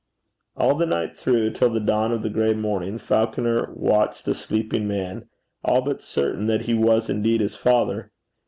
[0.57, 4.87] All the night through, till the dawn of the gray morning, Falconer watched the sleeping
[4.87, 5.29] man,
[5.63, 8.11] all but certain that he was indeed his father.